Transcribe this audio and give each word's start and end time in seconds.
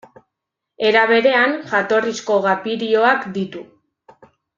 Era 0.91 1.03
berean, 1.11 1.53
jatorrizko 1.73 2.39
gapirioak 2.47 3.29
ditu. 3.37 3.63